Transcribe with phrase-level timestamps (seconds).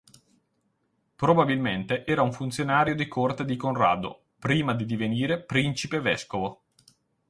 [1.15, 6.63] Probabilmente era un funzionario di corte di Conrado prima di divenire principe-vescovo.